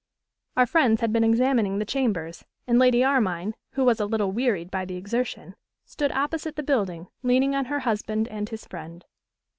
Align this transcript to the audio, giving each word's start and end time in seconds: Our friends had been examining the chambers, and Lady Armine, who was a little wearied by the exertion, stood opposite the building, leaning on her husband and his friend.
Our 0.57 0.65
friends 0.65 1.01
had 1.01 1.13
been 1.13 1.23
examining 1.23 1.77
the 1.77 1.85
chambers, 1.85 2.43
and 2.65 2.79
Lady 2.79 3.03
Armine, 3.05 3.53
who 3.73 3.83
was 3.85 3.99
a 3.99 4.07
little 4.07 4.31
wearied 4.31 4.71
by 4.71 4.83
the 4.83 4.95
exertion, 4.95 5.53
stood 5.85 6.11
opposite 6.11 6.55
the 6.55 6.63
building, 6.63 7.05
leaning 7.21 7.53
on 7.53 7.65
her 7.65 7.81
husband 7.81 8.27
and 8.27 8.49
his 8.49 8.65
friend. 8.65 9.05